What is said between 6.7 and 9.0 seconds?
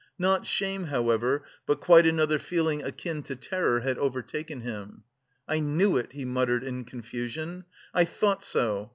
confusion, "I thought so!